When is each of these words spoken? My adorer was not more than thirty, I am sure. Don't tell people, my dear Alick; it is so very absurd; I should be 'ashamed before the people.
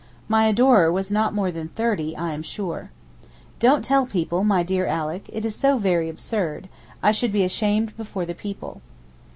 My 0.27 0.47
adorer 0.47 0.91
was 0.91 1.11
not 1.11 1.35
more 1.35 1.51
than 1.51 1.67
thirty, 1.67 2.17
I 2.17 2.33
am 2.33 2.41
sure. 2.41 2.89
Don't 3.59 3.85
tell 3.85 4.07
people, 4.07 4.43
my 4.43 4.63
dear 4.63 4.87
Alick; 4.87 5.29
it 5.31 5.45
is 5.45 5.53
so 5.53 5.77
very 5.77 6.09
absurd; 6.09 6.69
I 7.03 7.11
should 7.11 7.31
be 7.31 7.43
'ashamed 7.43 7.95
before 7.95 8.25
the 8.25 8.33
people. 8.33 8.81